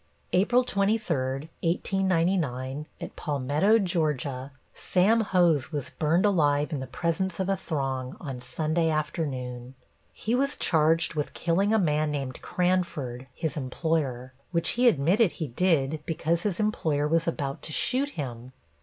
[0.33, 7.47] April 23, 1899, at Palmetto, Ga., Sam Hose was burned alive in the presence of
[7.47, 9.75] a throng, on Sunday afternoon.
[10.11, 15.49] He was charged with killing a man named Cranford, his employer, which he admitted he
[15.49, 18.53] did because his employer was about to shoot him.